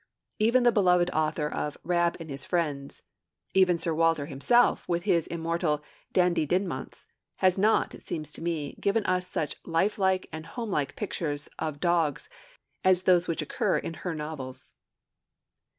[0.39, 3.03] Even the beloved author of Rab and His Friends,
[3.53, 7.05] even Sir Walter himself, with his immortal Dandie Dinmonts,
[7.37, 11.49] has not, it seems to me, given us such life like and home like pictures
[11.59, 12.29] of dogs
[12.83, 14.73] as those which occur in her novels.